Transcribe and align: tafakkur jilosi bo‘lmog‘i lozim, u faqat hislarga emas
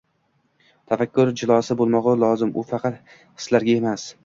tafakkur 0.93 1.31
jilosi 1.43 1.77
bo‘lmog‘i 1.83 2.15
lozim, 2.23 2.55
u 2.63 2.65
faqat 2.73 2.99
hislarga 3.21 3.79
emas 3.85 4.11